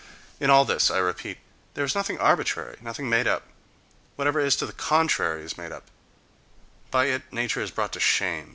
[0.39, 1.37] —In all this, I repeat,
[1.75, 3.43] there is nothing arbitrary, nothing "made up";
[4.15, 8.49] whatever is to the contrary is made up—by it nature is brought to shame....